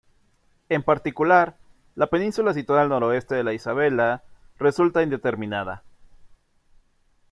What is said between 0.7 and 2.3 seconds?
particular, la